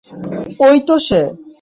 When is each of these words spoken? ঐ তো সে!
ঐ 0.59 0.71
তো 0.87 0.95
সে! 1.07 1.21